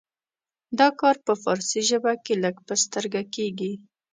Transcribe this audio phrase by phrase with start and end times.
[0.79, 3.73] دا کار په فارسي ژبه کې لږ په سترګه کیږي.